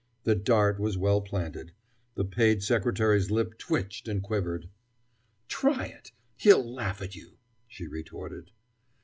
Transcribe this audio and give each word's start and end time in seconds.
The 0.23 0.33
dart 0.33 0.79
was 0.79 0.97
well 0.97 1.21
planted. 1.21 1.73
The 2.15 2.25
paid 2.25 2.63
secretary's 2.63 3.29
lips 3.29 3.57
twitched 3.59 4.07
and 4.07 4.23
quivered. 4.23 4.67
"Try 5.47 5.85
it! 5.89 6.11
He'll 6.37 6.65
laugh 6.73 7.03
at 7.03 7.15
you!" 7.15 7.37
she 7.67 7.85
retorted. 7.85 8.49